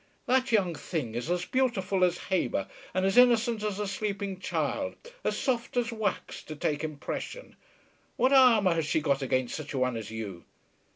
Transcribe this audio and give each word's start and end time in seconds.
That 0.25 0.51
young 0.51 0.73
thing 0.73 1.13
is 1.13 1.29
as 1.29 1.45
beautiful 1.45 2.03
as 2.03 2.17
Habe, 2.31 2.65
as 2.95 3.17
innocent 3.17 3.61
as 3.61 3.77
a 3.79 3.85
sleeping 3.87 4.39
child, 4.39 4.95
as 5.23 5.37
soft 5.37 5.77
as 5.77 5.91
wax 5.91 6.41
to 6.45 6.55
take 6.55 6.83
impression. 6.83 7.55
What 8.15 8.33
armour 8.33 8.73
has 8.73 8.85
she 8.87 8.99
got 8.99 9.21
against 9.21 9.53
such 9.53 9.75
a 9.75 9.77
one 9.77 9.95
as 9.95 10.09
you?" 10.09 10.45